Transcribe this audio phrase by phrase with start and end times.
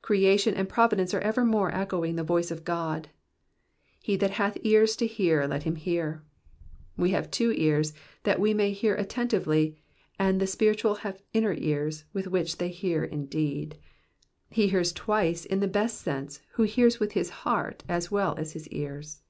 [0.00, 3.10] Creation and providence are evermore echoing the voice of God;"
[4.02, 6.22] He that hath ears to hear, let him hear."
[6.96, 7.92] We have two ears,
[8.22, 9.76] that we may hear attentively,
[10.18, 13.76] and the spiritual have inner ears with which they hear indeed.
[14.48, 18.52] He hears twice in the best sense who hears with his heart as well as
[18.52, 19.20] his ears.